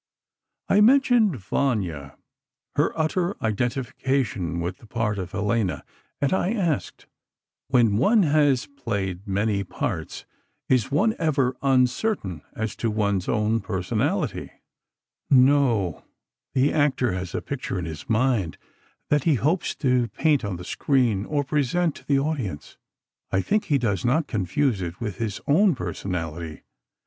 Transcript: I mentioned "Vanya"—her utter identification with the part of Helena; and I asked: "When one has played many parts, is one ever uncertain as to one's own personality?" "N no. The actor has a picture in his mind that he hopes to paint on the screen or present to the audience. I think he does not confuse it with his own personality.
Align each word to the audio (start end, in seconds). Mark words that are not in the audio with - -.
I 0.67 0.81
mentioned 0.81 1.35
"Vanya"—her 1.35 2.91
utter 2.99 3.37
identification 3.43 4.59
with 4.59 4.77
the 4.79 4.87
part 4.87 5.19
of 5.19 5.31
Helena; 5.31 5.83
and 6.19 6.33
I 6.33 6.53
asked: 6.53 7.05
"When 7.67 7.97
one 7.97 8.23
has 8.23 8.65
played 8.65 9.27
many 9.27 9.63
parts, 9.63 10.25
is 10.67 10.91
one 10.91 11.13
ever 11.19 11.55
uncertain 11.61 12.41
as 12.53 12.75
to 12.77 12.89
one's 12.89 13.29
own 13.29 13.59
personality?" 13.61 14.49
"N 15.31 15.45
no. 15.45 16.03
The 16.55 16.73
actor 16.73 17.11
has 17.11 17.35
a 17.35 17.41
picture 17.43 17.77
in 17.77 17.85
his 17.85 18.09
mind 18.09 18.57
that 19.11 19.25
he 19.25 19.35
hopes 19.35 19.75
to 19.75 20.07
paint 20.07 20.43
on 20.43 20.55
the 20.57 20.63
screen 20.65 21.25
or 21.25 21.43
present 21.43 21.93
to 21.97 22.05
the 22.07 22.17
audience. 22.17 22.75
I 23.31 23.41
think 23.41 23.65
he 23.65 23.77
does 23.77 24.03
not 24.03 24.25
confuse 24.25 24.81
it 24.81 24.99
with 24.99 25.17
his 25.19 25.39
own 25.45 25.75
personality. 25.75 26.63